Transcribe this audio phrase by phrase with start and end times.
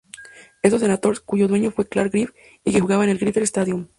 [0.63, 3.87] Estos Senators cuyo dueño fue Clark Griffith y que jugaban en el Griffith Stadium.